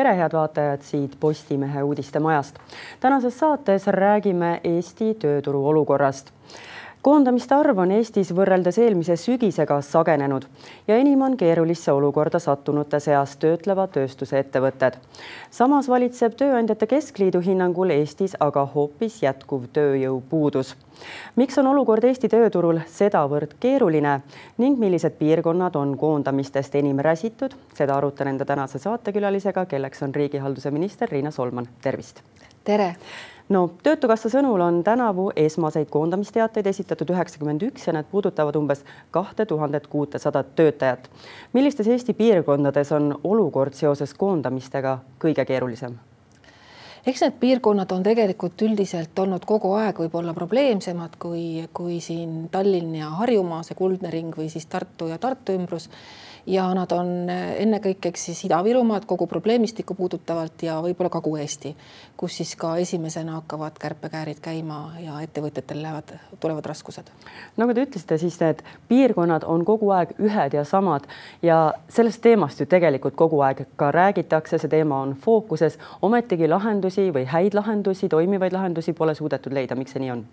[0.00, 2.56] tere, head vaatajad siit Postimehe uudistemajast.
[3.00, 6.30] tänases saates räägime Eesti tööturu olukorrast
[7.02, 10.44] koondamiste arv on Eestis võrreldes eelmise sügisega sagenenud
[10.88, 14.98] ja enim on keerulisse olukorda sattunute seas töötleva tööstuse ettevõtted.
[15.50, 20.74] samas valitseb Tööandjate Keskliidu hinnangul Eestis aga hoopis jätkuv tööjõupuudus.
[21.36, 24.20] miks on olukord Eesti tööturul sedavõrd keeruline
[24.58, 30.70] ning millised piirkonnad on koondamistest enim räsitud, seda arutan enda tänase saatekülalisega, kelleks on riigihalduse
[30.70, 32.20] minister Riina Solman, tervist.
[32.64, 32.96] tere
[33.50, 39.46] no Töötukassa sõnul on tänavu esmaseid koondamisteateid esitatud üheksakümmend üks ja need puudutavad umbes kahte
[39.46, 41.10] tuhandet kuutesadat töötajat.
[41.52, 45.98] millistes Eesti piirkondades on olukord seoses koondamistega kõige keerulisem?
[47.06, 52.94] eks need piirkonnad on tegelikult üldiselt olnud kogu aeg võib-olla probleemsemad kui, kui siin Tallinn
[52.94, 55.88] ja Harjumaa, see kuldne ring või siis Tartu ja Tartu ümbrus
[56.46, 61.74] ja nad on ennekõike eks siis Ida-Virumaad kogu probleemistikku puudutavalt ja võib-olla Kagu-Eesti,
[62.16, 67.10] kus siis ka esimesena hakkavad kärpekäärid käima ja ettevõtjatel lähevad, tulevad raskused.
[67.56, 71.06] nagu te ütlesite, siis need piirkonnad on kogu aeg ühed ja samad
[71.42, 77.10] ja sellest teemast ju tegelikult kogu aeg ka räägitakse, see teema on fookuses, ometigi lahendusi
[77.14, 80.24] või häid lahendusi, toimivaid lahendusi pole suudetud leida, miks see nii on?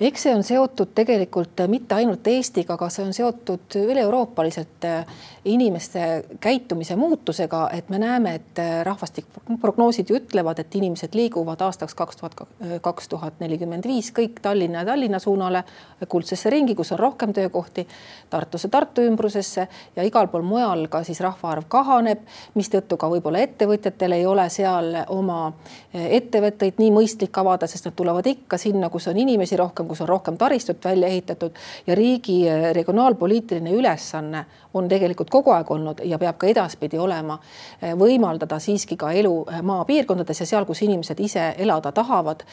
[0.00, 5.06] Eks see on seotud tegelikult mitte ainult Eestiga, aga see on seotud üle-euroopaliselt äh,
[5.44, 11.94] inimeste käitumise muutusega, et me näeme, et äh, rahvastikprognoosid ju ütlevad, et inimesed liiguvad aastaks
[11.98, 12.36] kaks tuhat
[12.82, 15.64] kaks tuhat nelikümmend viis kõik Tallinna ja Tallinna suunale,
[16.08, 17.86] kuldsesse ringi, kus on rohkem töökohti,
[18.30, 22.22] Tartusse, Tartu ümbrusesse ja igal pool mujal ka siis rahvaarv kahaneb,
[22.54, 27.96] mistõttu ka võib-olla ettevõtjatel ei ole seal oma äh, ettevõtteid nii mõistlik avada, sest nad
[27.96, 32.48] tulevad ikka sinna, kus on inimesi rohkem kus on rohkem taristut välja ehitatud ja riigi
[32.48, 34.44] eh, regionaalpoliitiline ülesanne
[34.74, 37.38] on tegelikult kogu aeg olnud ja peab ka edaspidi olema
[37.80, 42.44] eh, võimaldada siiski ka elu eh, maapiirkondades ja seal, kus inimesed ise elada tahavad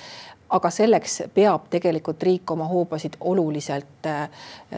[0.50, 4.08] aga selleks peab tegelikult riik oma hoobasid oluliselt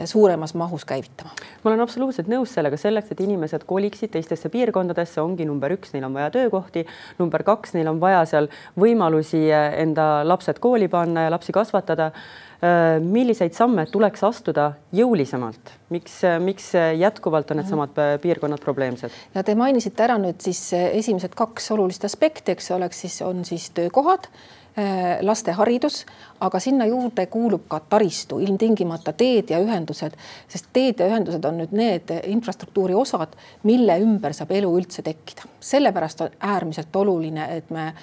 [0.05, 1.31] suuremas mahus käivitama.
[1.63, 6.07] ma olen absoluutselt nõus sellega, selleks, et inimesed koliksid teistesse piirkondadesse, ongi number üks, neil
[6.09, 6.85] on vaja töökohti,
[7.19, 12.11] number kaks, neil on vaja seal võimalusi enda lapsed kooli panna ja lapsi kasvatada.
[12.61, 19.15] Äh, milliseid samme tuleks astuda jõulisemalt, miks, miks jätkuvalt on needsamad äh, piirkonnad probleemsed?
[19.33, 23.41] ja te mainisite ära nüüd siis äh, esimesed kaks olulist aspekti, eks oleks siis on
[23.49, 24.29] siis töökohad
[25.21, 26.05] laste haridus,
[26.39, 30.15] aga sinna juurde kuulub ka taristu, ilmtingimata teed ja ühendused,
[30.47, 33.35] sest teed ja ühendused on nüüd need infrastruktuuri osad,
[33.67, 35.49] mille ümber saab elu üldse tekkida.
[35.59, 37.93] sellepärast on äärmiselt oluline, et me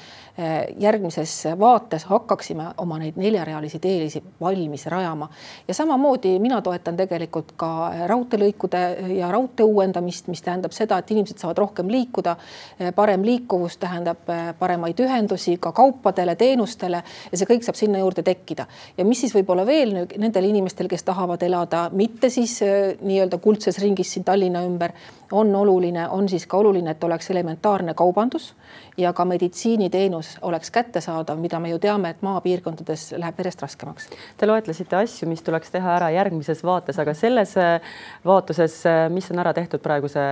[0.79, 5.29] järgmises vaates hakkaksime oma neid neljarealisi teelisi valmis rajama.
[5.69, 8.83] ja samamoodi mina toetan tegelikult ka raudteelõikude
[9.17, 12.37] ja raudtee uuendamist, mis tähendab seda, et inimesed saavad rohkem liikuda.
[12.81, 17.99] Eh, parem liikuvus tähendab eh, paremaid ühendusi ka kaupadele, teenustele ja see kõik saab sinna
[17.99, 18.67] juurde tekkida.
[18.99, 22.61] ja mis siis võib-olla veel nendel inimestel, kes tahavad elada mitte siis
[23.01, 24.93] nii-öelda kuldses ringis siin Tallinna ümber,
[25.33, 28.55] on oluline, on siis ka oluline, et oleks elementaarne kaubandus
[28.97, 34.09] ja ka meditsiiniteenus oleks kättesaadav, mida me ju teame, et maapiirkondades läheb järjest raskemaks.
[34.37, 37.79] Te loetlesite asju, mis tuleks teha ära järgmises vaates, aga selles äh,
[38.27, 40.23] vaatuses, äh, mis on ära tehtud praeguse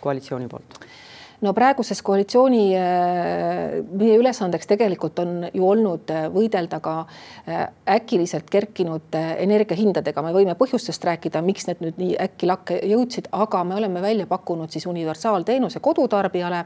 [0.00, 0.80] koalitsiooni poolt?
[1.40, 8.50] No praeguses koalitsiooni äh, meie ülesandeks tegelikult on ju olnud äh, võidelda ka äh, äkiliselt
[8.52, 13.78] kerkinud energiahindadega, me võime põhjustest rääkida, miks need nüüd nii äkki lakke jõudsid, aga me
[13.80, 16.64] oleme välja pakkunud siis universaalteenuse kodutarbijale,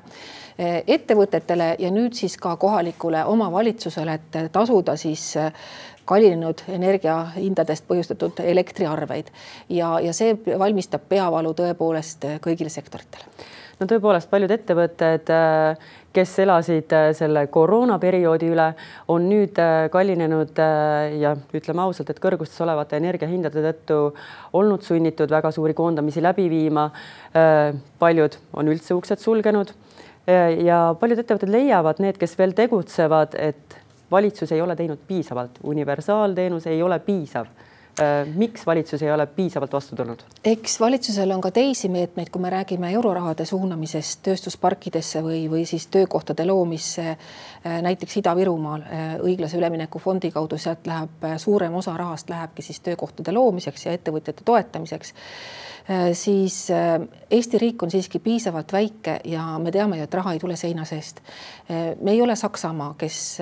[0.59, 5.33] ettevõtetele ja nüüd siis ka kohalikule omavalitsusele, et tasuda siis
[6.07, 9.33] kallinenud energiahindadest põhjustatud elektriarveid.
[9.69, 13.27] Ja, ja see valmistab peavalu tõepoolest kõigile sektoritele
[13.81, 18.69] no tõepoolest paljud ettevõtted, äh, kes elasid äh, selle koroonaperioodi üle,
[19.11, 20.61] on nüüd äh, kallinenud
[21.21, 24.01] ja ütleme ausalt, et kõrgustes olevate energiahindade tõttu
[24.55, 26.91] olnud sunnitud väga suuri koondamisi läbi viima.
[27.99, 29.73] paljud on üldse uksed sulgenud.
[30.65, 33.77] Ja paljud ettevõtted leiavad, need, kes veel tegutsevad, et
[34.11, 37.51] valitsus ei ole teinud piisavalt, universaalteenus ei ole piisav
[38.35, 40.23] miks valitsus ei ole piisavalt vastu tulnud?
[40.45, 45.87] eks valitsusel on ka teisi meetmeid, kui me räägime eurorahade suunamisest tööstusparkidesse või, või siis
[45.87, 52.31] töökohtade loomisse äh, näiteks Ida-Virumaal äh, õiglase ülemineku fondi kaudu, sealt läheb suurem osa rahast
[52.31, 55.15] lähebki siis töökohtade loomiseks ja ettevõtjate toetamiseks
[56.13, 56.69] siis
[57.31, 60.85] Eesti riik on siiski piisavalt väike ja me teame ju, et raha ei tule seina
[60.89, 61.21] seest.
[62.01, 63.39] me ei ole Saksamaa, kes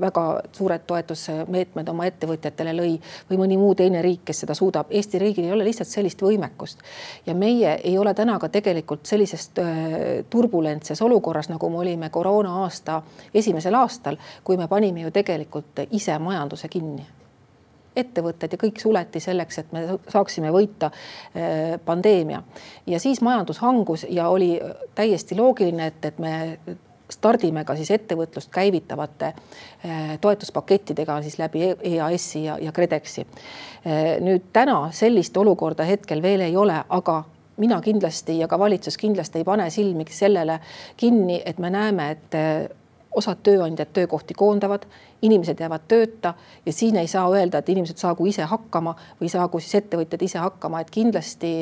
[0.00, 2.92] väga suured toetusmeetmed oma ettevõtjatele lõi
[3.30, 4.90] või mõni muu teine riik, kes seda suudab.
[4.90, 6.82] Eesti riigil ei ole lihtsalt sellist võimekust
[7.26, 9.50] ja meie ei ole täna ka tegelikult sellises
[10.30, 13.02] turbulentses olukorras, nagu me olime koroona aasta
[13.34, 17.06] esimesel aastal, kui me panime ju tegelikult ise majanduse kinni
[17.96, 22.42] ettevõtted ja kõik suleti selleks, et me saaksime võita eh, pandeemia.
[22.86, 24.58] ja siis majandus hangus ja oli
[24.94, 26.34] täiesti loogiline, et, et me
[27.12, 33.26] stardime ka siis ettevõtlust käivitavate eh, toetuspakettidega siis läbi EAS-i ja, ja KredExi.
[33.84, 37.22] Eh, nüüd täna sellist olukorda hetkel veel ei ole, aga
[37.56, 40.58] mina kindlasti ja ka valitsus kindlasti ei pane silmi sellele
[40.96, 42.36] kinni, et me näeme, et
[43.16, 44.84] osad tööandjad töökohti koondavad,
[45.24, 46.34] inimesed jäävad tööta
[46.66, 50.38] ja siin ei saa öelda, et inimesed saagu ise hakkama või saagu siis ettevõtjad ise
[50.42, 51.52] hakkama, et kindlasti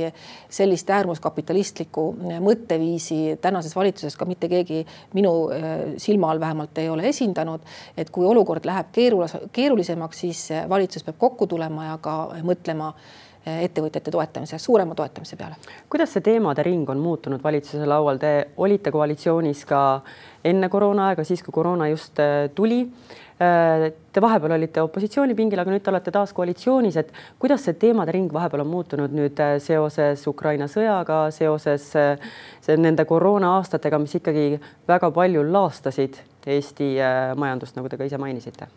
[0.53, 2.07] sellist äärmuskapitalistlikku
[2.45, 4.83] mõtteviisi tänases valitsuses ka mitte keegi
[5.15, 7.61] minu äh, silma all vähemalt ei ole esindanud.
[7.97, 12.93] et kui olukord läheb keerulas, keerulisemaks, siis valitsus peab kokku tulema ja ka mõtlema
[13.45, 15.57] ettevõtjate toetamise, suurema toetamise peale.
[15.91, 19.81] kuidas see teemade ring on muutunud valitsuse laual, te olite koalitsioonis ka
[20.45, 22.85] enne koroonaaega, siis kui koroona just äh, tuli.
[23.35, 27.13] Äh, te vahepeal olite opositsioonipingil, aga nüüd te olete taas koalitsioonis, et
[27.43, 31.91] kuidas see teemade ring vahepeal on muutunud nüüd äh, seoses Ukraina sõjaga, seoses
[32.69, 34.55] nende koroona aastatega, mis ikkagi
[34.89, 36.95] väga palju laastasid Eesti
[37.41, 38.69] majandust, nagu te ka ise mainisite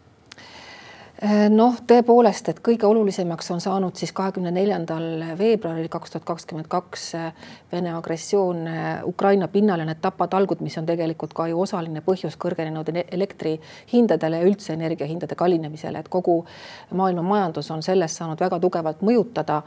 [1.49, 7.07] noh, tõepoolest, et kõige olulisemaks on saanud siis kahekümne neljandal veebruaril kaks tuhat kakskümmend kaks
[7.17, 12.37] äh, Vene agressioon äh, Ukraina pinnale, need tapatalgud, mis on tegelikult ka ju osaline põhjus
[12.37, 16.37] kõrgenenud elektrihindadele ja üldse energiahindade kallinemisele, et kogu
[16.93, 19.63] maailma majandus on sellest saanud väga tugevalt mõjutada.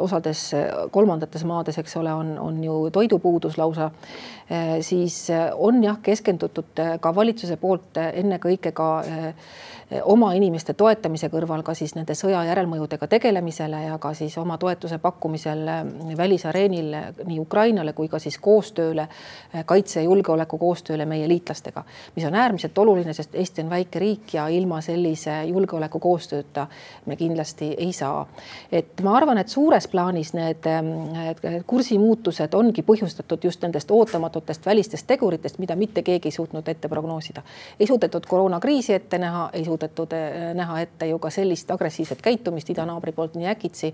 [0.00, 0.50] osades
[0.90, 3.90] kolmandates maades, eks ole, on, on ju toidupuudus lausa.
[4.80, 8.90] siis on jah, keskendutud ka valitsuse poolt ennekõike ka
[10.02, 14.98] oma inimeste toetamise kõrval ka siis nende sõja järelmõjudega tegelemisele ja ka siis oma toetuse
[14.98, 15.62] pakkumisel
[16.18, 16.96] välisareenil
[17.26, 19.06] nii Ukrainale kui ka siis koostööle,
[19.66, 21.84] kaitse ja julgeoleku koostööle meie liitlastega,
[22.16, 26.66] mis on äärmiselt oluline, sest Eesti on väike riik ja ilma sellise julgeoleku koostööta
[27.06, 28.26] me kindlasti ei saa.
[28.72, 30.66] et ma arvan, et suures plaanis need
[31.66, 37.42] kursimuutused ongi põhjustatud just nendest ootamatutest välistest teguritest, mida mitte keegi ei suutnud ette prognoosida.
[37.80, 42.70] ei suudetud koroonakriisi ette näha, ei suudetud eh, näha ette ju ka sellist agressiivset käitumist
[42.70, 43.92] idanaabri poolt nii äkitsi.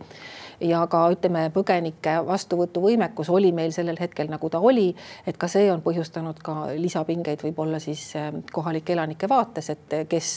[0.62, 4.94] ja ka ütleme, põgenike vastuvõtuvõimekus oli meil sellel hetkel, nagu ta oli,
[5.26, 10.28] et ka see on põhjustanud ka lisapingeid võib-olla siis eh, kohalike elanike vaates, et kes,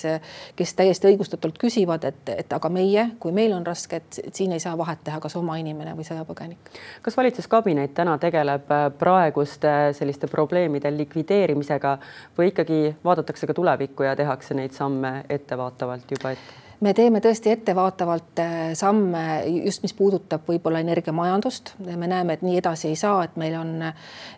[0.55, 4.63] kes täiesti õigustatult küsivad, et, et aga meie, kui meil on raske, et siin ei
[4.63, 6.73] saa vahet teha, kas oma inimene või sõjapõgenik.
[7.01, 11.97] kas valitsuskabinet täna tegeleb eh, praeguste selliste probleemide likvideerimisega
[12.37, 16.64] või ikkagi vaadatakse ka tulevikku ja tehakse neid samme ettevaatavalt juba ette?
[16.83, 19.23] Me teeme tõesti ettevaatavalt äh, samme
[19.63, 21.73] just, mis puudutab võib-olla energiamajandust.
[21.85, 23.71] me näeme, et nii edasi ei saa, et meil on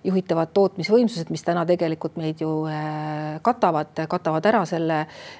[0.03, 4.99] juhitavad tootmisvõimsused, mis täna tegelikult meid ju äh, katavad, katavad ära selle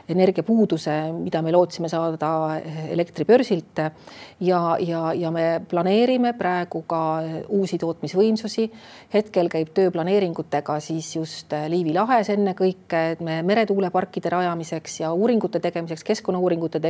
[0.10, 2.32] energiapuuduse, mida me lootsime saada
[2.90, 3.84] elektribörsilt.
[4.40, 8.72] ja, ja, ja me planeerime praegu ka uusi tootmisvõimsusi.
[9.14, 16.80] hetkel käib töö planeeringutega siis just Liivi lahes ennekõike meretuuleparkide rajamiseks ja uuringute tegemiseks, keskkonnauuringute
[16.80, 16.87] tegemiseks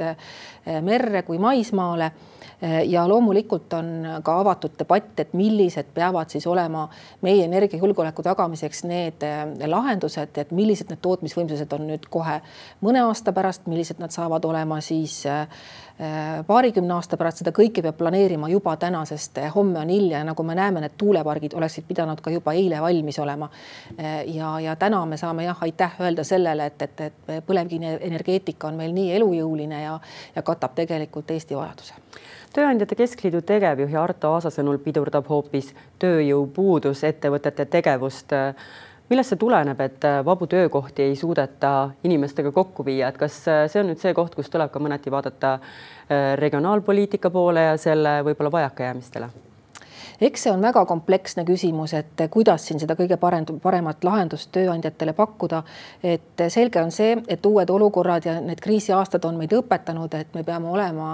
[0.00, 2.10] eh, merre kui maismaale.
[2.62, 3.88] Eh, ja loomulikult on
[4.24, 6.86] ka avatud debatt, et millised peavad siis olema
[7.22, 12.38] meie energiajulgeoleku tagamiseks need eh, lahendused, et millised need tootmisvõimsused on nüüd kohe
[12.84, 15.24] mõne aasta pärast, millised nad saavad olema siis
[16.46, 20.42] paarikümne aasta pärast, seda kõike peab planeerima juba täna, sest homme on hilja ja nagu
[20.42, 23.46] me näeme, need tuulepargid oleksid pidanud ka juba eile valmis olema.
[24.26, 28.94] ja, ja täna me saame jah, aitäh öelda sellele, et, et, et põlevkivienergeetika on meil
[28.96, 29.98] nii elu elujõuline ja,
[30.34, 31.94] ja katab tegelikult Eesti vajaduse.
[32.54, 38.34] tööandjate Keskliidu tegevjuhi Arto Aasa sõnul pidurdab hoopis tööjõupuudus ettevõtete tegevust
[39.10, 43.90] millest see tuleneb, et vabu töökohti ei suudeta inimestega kokku viia, et kas see on
[43.90, 45.58] nüüd see koht, kus tuleb ka mõneti vaadata
[46.40, 49.43] regionaalpoliitika poole ja selle võib-olla vajakajäämistele?
[50.24, 55.12] Eks see on väga kompleksne küsimus, et kuidas siin seda kõige parem, paremat lahendust tööandjatele
[55.12, 55.62] pakkuda.
[56.02, 60.42] et selge on see, et uued olukorrad ja need kriisiaastad on meid õpetanud, et me
[60.44, 61.08] peame olema,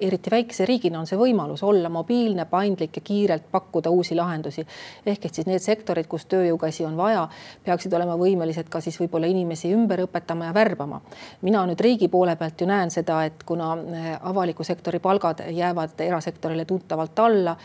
[0.00, 4.66] eriti väikese riigina on see võimalus olla mobiilne, paindlik ja kiirelt pakkuda uusi lahendusi.
[5.06, 7.28] ehk et siis need sektorid, kus tööjõukäsi on vaja,
[7.64, 11.00] peaksid olema võimelised ka siis võib-olla inimesi ümber õpetama ja värbama.
[11.42, 13.76] mina nüüd riigi poole pealt ju näen seda, et kuna
[14.20, 17.56] avaliku sektori palgad jäävad erasektorile tuntavalt alla,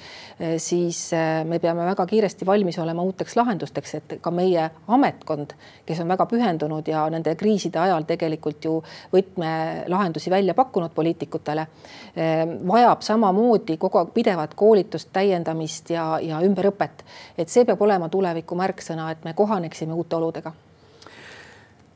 [0.57, 5.53] siis siis äh, me peame väga kiiresti valmis olema uuteks lahendusteks, et ka meie ametkond,
[5.85, 8.77] kes on väga pühendunud ja nende kriiside ajal tegelikult ju
[9.13, 11.67] võtmelahendusi välja pakkunud poliitikutele,
[12.15, 17.05] äh, vajab samamoodi kogu aeg pidevat koolitust, täiendamist ja, ja ümberõpet.
[17.37, 20.53] et see peab olema tuleviku märksõna, et me kohaneksime uute oludega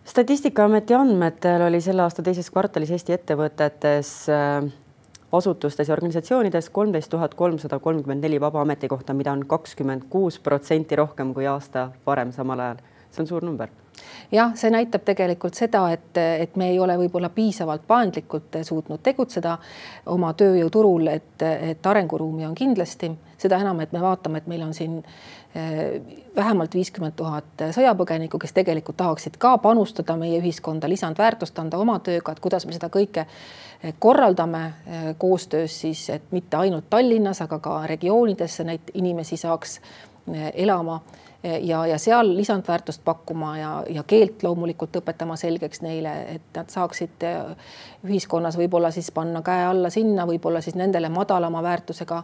[0.05, 4.73] statistikaameti andmetel oli selle aasta teises kvartalis Eesti ettevõtetes äh,
[5.31, 10.95] asutustes ja organisatsioonides kolmteist tuhat kolmsada kolmkümmend neli vaba ametikohta, mida on kakskümmend kuus protsenti
[10.95, 12.83] rohkem kui aasta varem samal ajal.
[13.15, 13.71] See on suur number.
[14.31, 19.53] Jah, see näitab tegelikult seda, et, et me ei ole võib-olla piisavalt paindlikult suutnud tegutseda
[20.11, 24.73] oma tööjõuturul, et, et arenguruumi on kindlasti, seda enam, et me vaatame, et meil on
[24.73, 24.97] siin
[25.55, 25.99] eh,
[26.35, 32.33] vähemalt viiskümmend tuhat sõjapõgenikku, kes tegelikult tahaksid ka panustada meie ühiskonda, lisandväärtust anda oma tööga,
[32.33, 37.61] et kuidas me seda kõike eh, korraldame eh, koostöös siis, et mitte ainult Tallinnas, aga
[37.61, 39.79] ka regioonidesse neid inimesi saaks
[40.57, 41.03] elama
[41.61, 47.25] ja, ja seal lisandväärtust pakkuma ja, ja keelt loomulikult õpetama selgeks neile, et nad saaksid
[47.27, 47.71] äh,
[48.05, 52.23] ühiskonnas võib-olla siis panna käe alla sinna, võib-olla siis nendele madalama väärtusega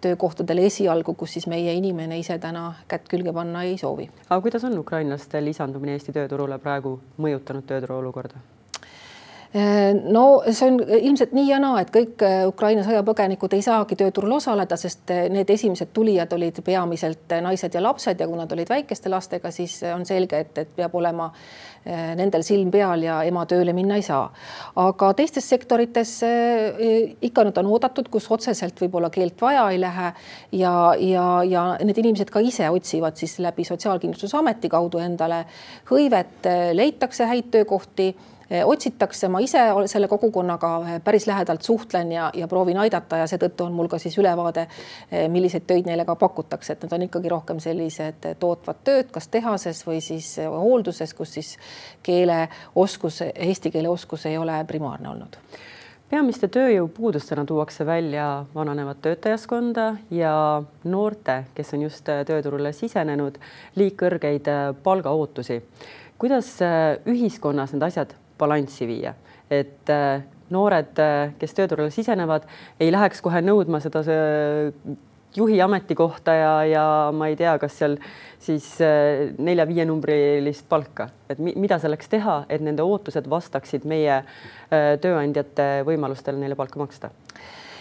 [0.00, 4.10] töökohtadele esialgu, kus siis meie inimene ise täna kätt külge panna ei soovi.
[4.28, 8.44] aga kuidas on ukrainlaste lisandumine Eesti tööturule praegu mõjutanud tööturu olukorda?
[9.54, 13.96] Äh, no see on ilmselt nii ja naa, et kõik äh, Ukraina sõjapõgenikud ei saagi
[13.96, 18.52] tööturul osaleda, sest äh, need esimesed tulijad olid peamiselt naised ja lapsed ja kui nad
[18.52, 21.30] olid väikeste lastega, siis on selge, et, et peab olema
[21.88, 24.26] nendel silm peal ja ema tööle minna ei saa.
[24.82, 26.10] aga teistes sektorites
[27.24, 30.10] ikka nad on oodatud, kus otseselt võib-olla keelt vaja ei lähe
[30.58, 35.46] ja, ja, ja need inimesed ka ise otsivad siis läbi Sotsiaalkindlustusameti kaudu endale
[35.88, 38.10] hõivet, leitakse häid töökohti
[38.64, 43.66] otsitakse, ma ise selle kogukonnaga eh, päris lähedalt suhtlen ja, ja proovin aidata ja seetõttu
[43.66, 44.66] on mul ka siis ülevaade,
[45.10, 49.28] eh, milliseid töid neile ka pakutakse, et need on ikkagi rohkem sellised tootvad tööd, kas
[49.28, 51.56] tehases või siis hoolduses, kus siis
[52.02, 55.36] keeleoskus, eesti keele oskus ei ole primaarne olnud
[56.08, 63.36] peamiste tööjõupuudustena tuuakse välja vananevat töötajaskonda ja noorte, kes on just tööturule sisenenud,
[63.76, 64.48] liig kõrgeid
[64.82, 65.60] palgaootusi.
[66.18, 66.54] kuidas
[67.04, 69.14] ühiskonnas need asjad balanssi viia,
[69.50, 70.22] et äh,
[70.54, 72.48] noored, äh, kes tööturule sisenevad,
[72.80, 74.02] ei läheks kohe nõudma seda
[75.36, 77.98] juhi ametikohta ja, ja ma ei tea, kas seal
[78.42, 84.22] siis äh, nelja-viienumbrilist palka, et mida selleks teha, et nende ootused vastaksid meie
[84.68, 87.12] tööandjate võimalustele neile palka maksta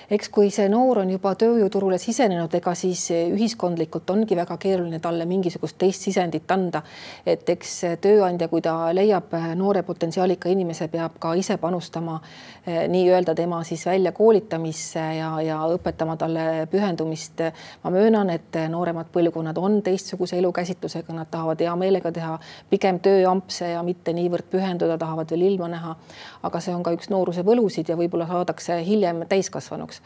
[0.10, 5.26] eks kui see noor on juba tööjõuturule sisenenud, ega siis ühiskondlikult ongi väga keeruline talle
[5.28, 6.82] mingisugust teist sisendit anda.
[7.26, 12.22] et eks tööandja, kui ta leiab noore potentsiaalika inimese, peab ka ise panustama
[12.66, 17.44] eh, nii-öelda tema siis väljakoolitamisse ja, ja õpetama talle pühendumist.
[17.84, 23.74] ma möönan, et nooremad põlvkonnad on teistsuguse elukäsitlusega, nad tahavad hea meelega teha pigem tööampse
[23.74, 25.96] ja mitte niivõrd pühenduda, tahavad veel ilma näha.
[26.44, 30.02] aga see on ka üks nooruse võlusid ja võib-olla saadakse hiljem täiskasvanuks jaoks.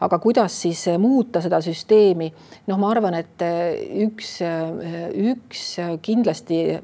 [0.00, 2.32] aga kuidas siis eh, muuta seda süsteemi?
[2.66, 6.80] noh, ma arvan, et eh, üks, eh, üks kindlasti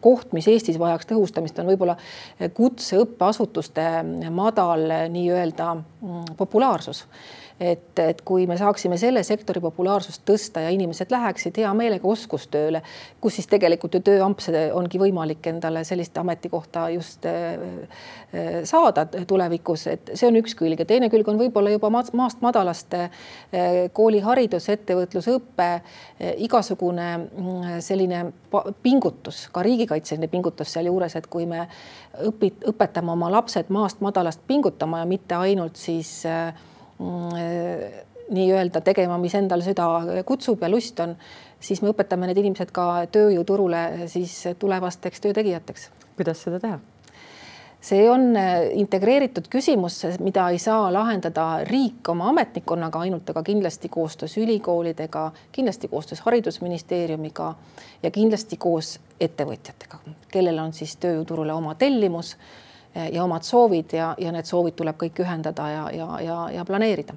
[0.00, 1.96] koht, mis Eestis vajaks tõhustamist, on võib-olla
[2.54, 7.06] kutseõppeasutuste madal nii-öelda mm, populaarsus
[7.60, 12.80] et, et kui me saaksime selle sektori populaarsust tõsta ja inimesed läheksid hea meelega oskustööle,
[13.22, 17.54] kus siis tegelikult ju tööampse ongi võimalik endale sellist ametikohta just äh,
[18.34, 20.82] äh, saada tulevikus, et see on üks külg.
[20.82, 23.24] Ja teine külg on võib-olla juba maast madalast äh,
[23.94, 25.70] kooliharidus, ettevõtlusõpe,
[26.42, 28.24] igasugune mm, selline
[28.82, 31.68] pingutus, ka riigikaitseline pingutus sealjuures, et kui me
[32.26, 36.50] õpit-, õpetame oma lapsed maast madalast pingutama ja mitte ainult siis äh,
[36.98, 39.88] nii-öelda tegema, mis endal süda
[40.26, 41.16] kutsub ja lust on,
[41.60, 45.90] siis me õpetame need inimesed ka tööjõuturule siis tulevasteks töötegijateks.
[46.16, 46.80] kuidas seda teha?
[47.84, 53.90] see on äh, integreeritud küsimus, mida ei saa lahendada riik oma ametnikkonnaga ainult, aga kindlasti
[53.92, 57.54] koostöös ülikoolidega, kindlasti koostöös Haridusministeeriumiga
[58.02, 60.00] ja kindlasti koos ettevõtjatega,
[60.32, 62.36] kellel on siis tööjõuturule oma tellimus
[62.94, 67.14] ja omad soovid ja, ja need soovid tuleb kõik ühendada ja, ja, ja, ja planeerida.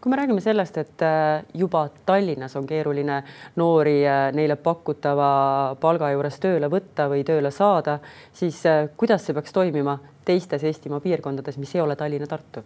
[0.00, 3.22] kui me räägime sellest, et äh, juba Tallinnas on keeruline
[3.56, 7.98] noori äh, neile pakutava palga juures tööle võtta või tööle saada,
[8.32, 8.62] siis
[8.96, 12.64] kuidas see peaks toimima teistes Eestimaa piirkondades, mis ei ole Tallinn ja Tartu?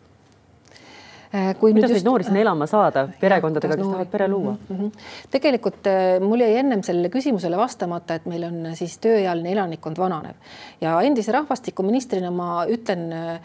[1.30, 4.78] Äh, kui kuidas neid noori sinna elama saada perekondadega, kes tahavad pere luua mm?
[4.78, 5.04] -hmm.
[5.30, 9.98] tegelikult äh, mul jäi ennem sellele küsimusele vastamata, et meil on äh, siis tööealine elanikkond
[9.98, 10.34] vananev
[10.80, 13.38] ja endise rahvastikuministrina ma ütlen äh,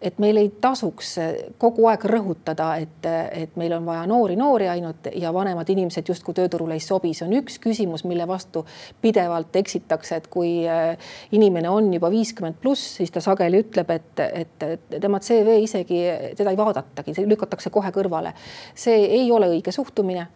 [0.00, 1.16] et meil ei tasuks
[1.60, 3.04] kogu aeg rõhutada, et,
[3.36, 7.26] et meil on vaja noori, noori ainult ja vanemad inimesed justkui tööturule ei sobi, see
[7.26, 8.64] on üks küsimus, mille vastu
[9.02, 14.24] pidevalt eksitakse, et kui äh, inimene on juba viiskümmend pluss, siis ta sageli ütleb, et,
[14.24, 16.00] et tema CV isegi
[16.38, 18.32] teda ei vaadatagi, see lükatakse kohe kõrvale.
[18.74, 20.26] see ei ole õige suhtumine.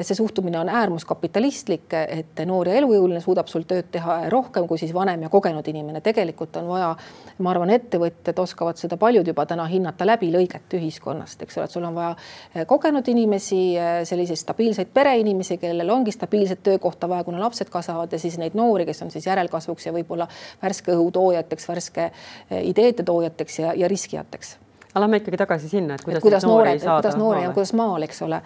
[0.00, 4.94] see suhtumine on äärmuskapitalistlik, et noor ja elujõuline suudab sul tööd teha rohkem kui siis
[4.94, 6.00] vanem ja kogenud inimene.
[6.00, 6.94] tegelikult on vaja,
[7.38, 11.74] ma arvan, ettevõtjad oskavad seda palju paljud juba täna hinnata läbilõiget ühiskonnast, eks ole, et
[11.74, 17.26] sul on vaja eh, kogenud inimesi, eh, selliseid stabiilseid pereinimesi, kellel ongi stabiilset töökohta vaja,
[17.26, 20.30] kuna lapsed kasvavad ja siis neid noori, kes on siis järelkasvuks ja võib-olla
[20.62, 24.58] värske õhu toojateks, värske eh, ideede toojateks ja, ja riskijateks
[24.90, 28.02] aga lähme ikkagi tagasi sinna, et kuidas, et kuidas noored, kuidas noori ja kuidas maal,
[28.02, 28.40] eks ole.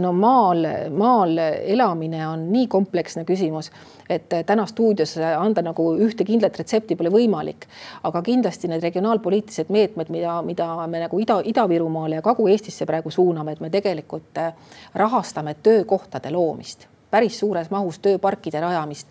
[0.00, 0.64] no maal,
[0.96, 3.70] maal elamine on nii kompleksne küsimus,
[4.08, 7.68] et täna stuudios anda nagu ühte kindlat retsepti pole võimalik.
[8.08, 13.52] aga kindlasti need regionaalpoliitilised meetmed, mida, mida me nagu Ida, Ida-Virumaale ja Kagu-Eestisse praegu suuname,
[13.52, 14.40] et me tegelikult
[14.94, 19.08] rahastame töökohtade loomist päris suures mahus tööparkide rajamist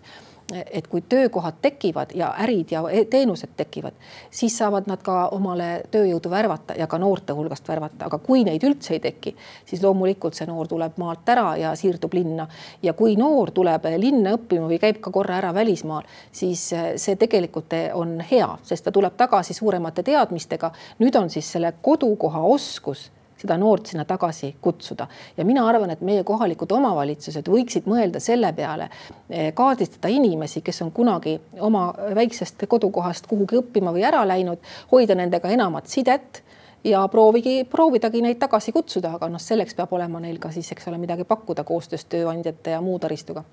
[0.52, 3.94] et kui töökohad tekivad ja ärid ja e-, teenused tekivad,
[4.30, 8.62] siis saavad nad ka omale tööjõudu värvata ja ka noorte hulgast värvata, aga kui neid
[8.64, 9.34] üldse ei teki,
[9.66, 12.46] siis loomulikult see noor tuleb maalt ära ja siirdub linna.
[12.82, 17.74] ja kui noor tuleb linna õppima või käib ka korra ära välismaal, siis see tegelikult
[17.94, 20.70] on hea, sest ta tuleb tagasi suuremate teadmistega.
[20.98, 25.06] nüüd on siis selle kodukoha oskus seda noort sinna tagasi kutsuda.
[25.36, 28.88] ja mina arvan, et meie kohalikud omavalitsused võiksid mõelda selle peale,
[29.30, 34.58] eh, kaardistada inimesi, kes on kunagi oma väiksest kodukohast kuhugi õppima või ära läinud,
[34.92, 36.42] hoida nendega enamat sidet
[36.84, 40.88] ja proovigi, proovidagi neid tagasi kutsuda, aga noh, selleks peab olema neil ka siis, eks
[40.88, 43.44] ole, midagi pakkuda koostöös tööandjate ja muu taristuga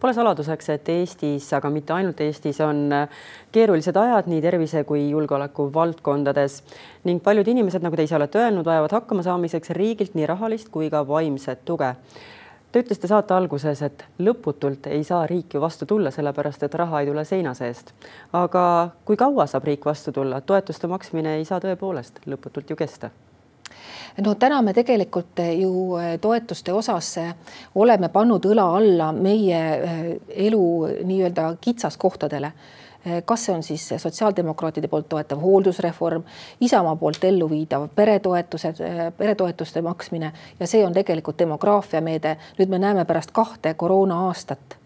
[0.00, 2.88] Pole saladuseks, et Eestis, aga mitte ainult Eestis, on
[3.52, 6.60] keerulised ajad nii tervise kui julgeoleku valdkondades
[7.08, 11.02] ning paljud inimesed, nagu te ise olete öelnud, vajavad hakkamasaamiseks riigilt nii rahalist kui ka
[11.08, 11.94] vaimset tuge.
[12.72, 17.00] Te ütlesite saate alguses, et lõputult ei saa riik ju vastu tulla, sellepärast et raha
[17.00, 17.90] ei tule seina seest.
[18.32, 23.10] aga kui kaua saab riik vastu tulla, toetuste maksmine ei saa tõepoolest lõputult ju kesta.
[24.22, 27.34] No täna me tegelikult ju eh, toetuste osas eh,
[27.74, 30.06] oleme pannud õla alla meie eh,
[30.46, 30.62] elu
[31.10, 32.52] nii-öelda kitsaskohtadele
[33.24, 36.22] kas see on siis sotsiaaldemokraatide poolt toetav hooldusreform,
[36.60, 38.82] Isamaa poolt elluviidav peretoetused,
[39.16, 42.36] peretoetuste maksmine ja see on tegelikult demograafiameede.
[42.58, 44.80] nüüd me näeme pärast kahte koroona aastat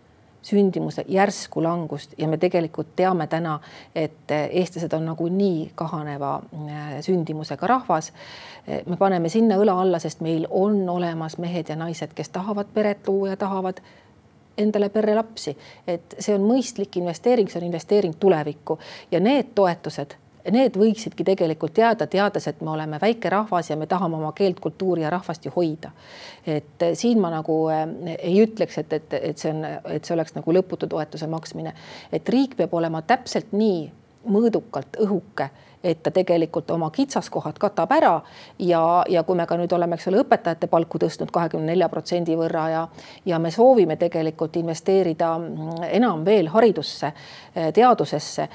[0.44, 3.58] sündimuse järsku langust ja me tegelikult teame täna,
[3.94, 6.42] et eestlased on nagunii kahaneva
[7.00, 8.12] sündimusega rahvas.
[8.86, 13.08] me paneme sinna õla alla, sest meil on olemas mehed ja naised, kes tahavad peret
[13.08, 13.80] luua ja tahavad
[14.58, 18.78] endale perre lapsi, et see on mõistlik investeering, see on investeering tulevikku.
[19.10, 20.18] Ja need toetused
[20.52, 24.60] need võiksidki tegelikult jääda, teades, et me oleme väike rahvas ja me tahame oma keelt,
[24.60, 25.90] kultuuri ja rahvast ju hoida.
[26.46, 30.14] et eh, siin ma nagu eh, ei ütleks, et, et, et see on, et see
[30.14, 31.72] oleks nagu lõputu toetuse maksmine,
[32.12, 33.90] et riik peab olema täpselt nii
[34.28, 35.48] mõõdukalt õhuke
[35.84, 38.14] et ta tegelikult oma kitsaskohad katab ära
[38.58, 42.36] ja, ja kui me ka nüüd oleme, eks ole, õpetajate palku tõstnud kahekümne nelja protsendi
[42.38, 42.84] võrra ja,
[43.28, 45.34] ja me soovime tegelikult investeerida
[45.90, 47.12] enam veel haridusse,
[47.74, 48.48] teadusesse.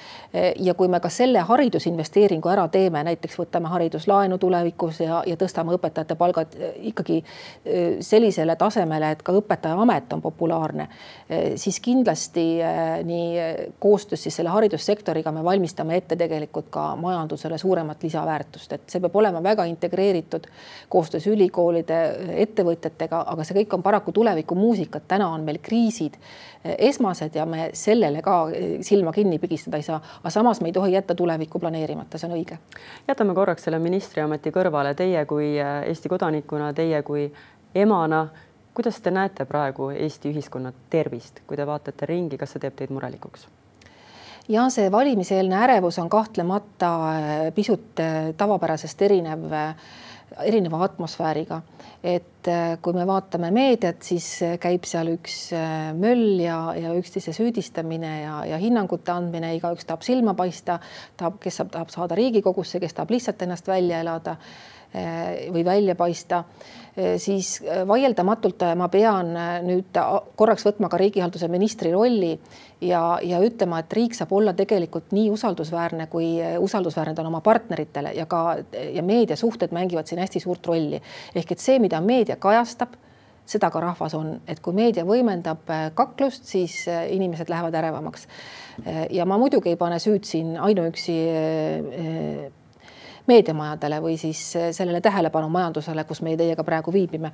[0.60, 5.76] ja kui me ka selle haridusinvesteeringu ära teeme, näiteks võtame hariduslaenu tulevikus ja, ja tõstame
[5.78, 6.58] õpetajate palgad
[6.92, 10.89] ikkagi e, sellisele tasemele, et ka õpetajaamet on populaarne,
[11.60, 12.46] siis kindlasti
[13.06, 13.30] nii
[13.80, 19.03] koostöös siis selle haridussektoriga me valmistame ette tegelikult ka maja majandusele suuremat lisaväärtust, et see
[19.03, 20.47] peab olema väga integreeritud
[20.89, 21.99] koostöös ülikoolide,
[22.45, 26.17] ettevõtjatega, aga see kõik on paraku tulevikumuusika, et täna on meil kriisid
[26.63, 28.39] esmased ja me sellele ka
[28.86, 32.36] silma kinni pigistada ei saa, aga samas me ei tohi jätta tulevikku planeerimata, see on
[32.39, 32.60] õige.
[33.08, 37.29] jätame korraks selle ministriameti kõrvale, teie kui Eesti kodanikuna, teie kui
[37.75, 38.27] emana
[38.73, 42.93] kuidas te näete praegu Eesti ühiskonna tervist, kui te vaatate ringi, kas see teeb teid
[42.95, 43.47] murelikuks?
[44.49, 49.75] Ja see valimiseelne ärevus on kahtlemata äh, pisut äh, tavapärasest erinev äh,
[50.45, 51.62] erineva atmosfääriga.
[52.03, 52.47] et
[52.81, 54.27] kui me vaatame meediat, siis
[54.62, 55.49] käib seal üks
[55.99, 60.77] möll ja, ja üksteise süüdistamine ja, ja hinnangute andmine, igaüks tahab silma paista,
[61.19, 64.38] tahab, kes saab, tahab saada Riigikogusse, kes tahab lihtsalt ennast välja elada
[64.89, 66.43] või välja paista
[66.99, 69.30] Eh, siis eh, vaieldamatult eh, ma pean
[69.63, 69.97] nüüd
[70.36, 72.34] korraks võtma ka riigihalduse ministri rolli
[72.82, 77.43] ja, ja ütlema, et riik saab olla tegelikult nii usaldusväärne, kui usaldusväärne ta on oma
[77.45, 80.99] partneritele ja ka ja meediasuhted mängivad siin hästi suurt rolli.
[81.36, 82.97] ehk et see, mida meedia kajastab,
[83.49, 88.28] seda ka rahvas on, et kui meedia võimendab kaklust, siis inimesed lähevad ärevamaks.
[89.10, 91.19] ja ma muidugi ei pane süüd siin ainuüksi
[93.30, 97.32] meediamajadele või siis eh, sellele tähelepanumajandusele, kus meie teiega praegu viibime.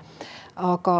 [0.55, 0.97] aga,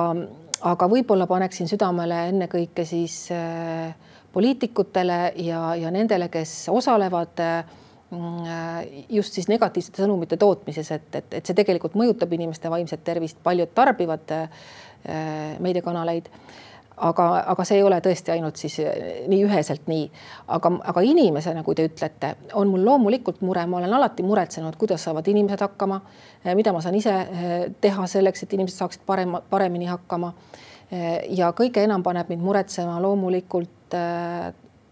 [0.72, 3.94] aga võib-olla paneksin südamele ennekõike siis eh,
[4.34, 7.40] poliitikutele ja, ja nendele, kes osalevad
[8.12, 13.40] mm, just siis negatiivsete sõnumite tootmises, et, et, et see tegelikult mõjutab inimeste vaimset tervist,
[13.44, 14.70] paljud tarbivad eh,
[15.64, 16.32] meediakanaleid
[16.98, 20.06] aga, aga see ei ole tõesti ainult siis eh, nii üheselt nii,
[20.56, 25.04] aga, aga inimesena, kui te ütlete, on mul loomulikult mure, ma olen alati muretsenud, kuidas
[25.08, 26.00] saavad inimesed hakkama,
[26.44, 30.34] eh, mida ma saan ise eh, teha selleks, et inimesed saaksid parema, paremini hakkama.
[31.34, 33.96] ja kõige enam paneb mind muretsema loomulikult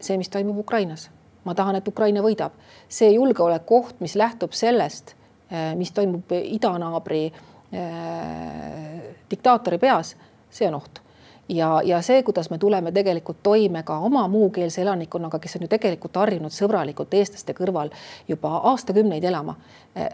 [0.02, 1.10] see, mis toimub Ukrainas.
[1.46, 2.56] ma tahan, et Ukraina võidab,
[2.90, 5.14] see julgeolekuoht, mis lähtub sellest,
[5.78, 7.22] mis toimub idanaabri
[9.30, 10.16] diktaatori peas,
[10.50, 11.03] see on oht
[11.50, 15.72] ja, ja see, kuidas me tuleme tegelikult toime ka oma muukeelse elanikkonnaga, kes on ju
[15.72, 17.92] tegelikult harjunud sõbralikult eestlaste kõrval
[18.28, 19.58] juba aastakümneid elama,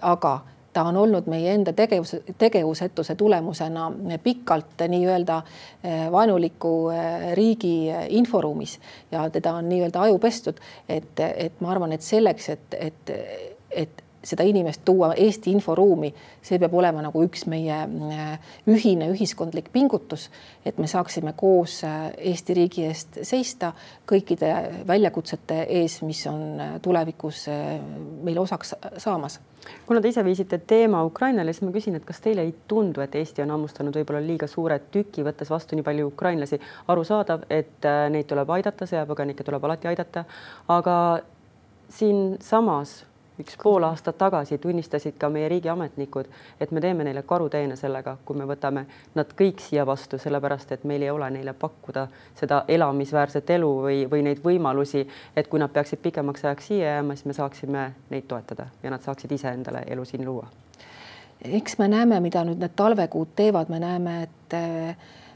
[0.01, 0.39] aga
[0.73, 3.91] ta on olnud meie enda tegevus, tegevusetuse tulemusena
[4.23, 5.41] pikalt nii-öelda
[5.83, 8.79] eh, vaenuliku eh, riigi inforuumis.
[9.11, 13.11] Ja teda on nii-öelda aju pestud, et, et ma arvan, et selleks, et, et,
[13.71, 16.09] et seda inimest tuua Eesti inforuumi,
[16.43, 20.27] see peab olema nagu üks meie äh, ühine ühiskondlik pingutus,
[20.67, 23.71] et me saaksime koos äh, Eesti riigi eest seista
[24.09, 24.51] kõikide
[24.87, 27.45] väljakutsete ees, mis on äh, tulevikus
[28.23, 29.39] meile osaks saamas.
[29.87, 33.15] kuna te ise viisite teema Ukrainale, siis ma küsin, et kas teile ei tundu, et
[33.15, 38.27] Eesti on hammustanud võib-olla liiga suure tüki, võttes vastu nii palju ukrainlasi, arusaadav, et neid
[38.27, 40.25] tuleb aidata, sõjapõgenikke tuleb alati aidata,
[40.67, 40.95] aga
[41.89, 43.08] siinsamas
[43.39, 46.27] üks pool aastat tagasi tunnistasid ka meie riigiametnikud,
[46.59, 50.83] et me teeme neile karuteene sellega, kui me võtame nad kõik siia vastu, sellepärast et
[50.89, 52.07] meil ei ole neile pakkuda
[52.39, 57.15] seda elamisväärset elu või, või neid võimalusi, et kui nad peaksid pikemaks ajaks siia jääma,
[57.15, 60.47] siis me saaksime neid toetada ja nad saaksid ise endale elu siin luua.
[61.41, 64.59] eks me näeme, mida nüüd need talvekuud teevad, me näeme, et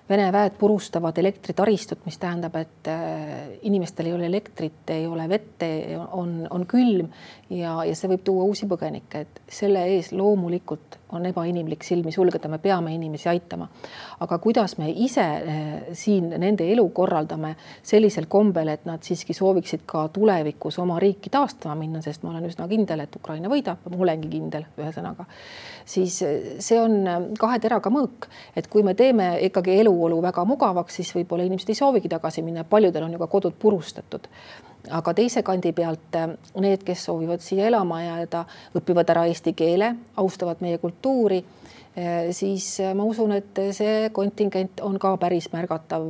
[0.09, 5.63] Vene väed purustavad elektritaristut, mis tähendab, et äh, inimestel ei ole elektrit, ei ole vett,
[6.11, 7.07] on, on külm
[7.49, 12.51] ja, ja see võib tuua uusi põgenikke, et selle ees loomulikult on ebainimlik silmi sulgeda,
[12.51, 13.67] me peame inimesi aitama.
[14.19, 19.85] aga kuidas me ise äh, siin nende elu korraldame sellisel kombel, et nad siiski sooviksid
[19.85, 24.03] ka tulevikus oma riiki taastama minna, sest ma olen üsna kindel, et Ukraina võidab, ma
[24.03, 25.25] olengi kindel, ühesõnaga,
[25.85, 30.45] siis äh, see on kahe teraga mõõk, et kui me teeme ikkagi elu eluolu väga
[30.45, 34.27] mugavaks, siis võib-olla inimesed ei soovigi tagasi minna, paljudel on ju ka kodud purustatud.
[34.91, 36.29] Aga teise kandi pealt eh,
[36.61, 38.45] need, kes soovivad siia elama jääda,
[38.79, 41.39] õpivad ära eesti keele, austavad meie kultuuri
[41.95, 46.09] eh, siis eh, ma usun, et see kontingent on ka päris märgatav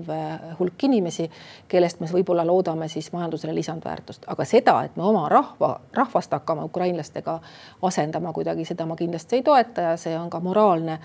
[0.59, 1.29] hulk inimesi,
[1.69, 6.65] kellest me võib-olla loodame siis majandusele lisandväärtust, aga seda, et me oma rahva, rahvast hakkame
[6.69, 7.39] ukrainlastega
[7.83, 10.97] asendama kuidagi, seda ma kindlasti ei toeta ja see on ka moraalne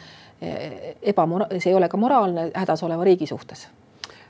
[1.02, 3.66] ebamora-, see ei ole ka moraalne hädas oleva riigi suhtes.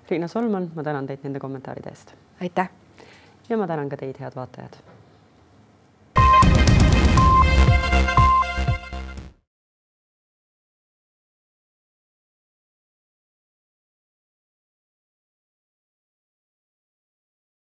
[0.08, 2.16] Riina Solman, ma tänan teid nende kommentaaride eest.
[2.40, 2.87] aitäh.
[3.48, 4.76] Ja ma tänan ka teid, head vaatajad